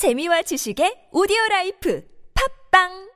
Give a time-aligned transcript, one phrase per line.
[0.00, 2.00] 재미와 지식의 오디오 라이프.
[2.32, 3.09] 팝빵!